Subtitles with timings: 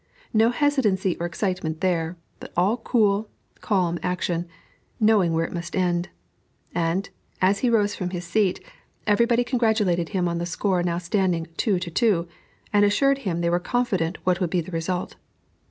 [0.33, 4.47] No hesitancy or excitement there, but all cool, calm action,
[4.99, 6.09] knowing where it must end;
[6.73, 7.07] and,
[7.39, 8.59] as he rose from his seat,
[9.05, 12.27] everybody congratulated him on the score now standing two to two,
[12.73, 15.17] and assured him they were confident what would be the result.